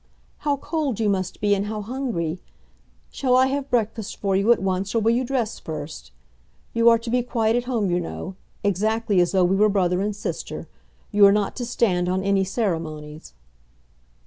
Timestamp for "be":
1.41-1.53, 7.11-7.21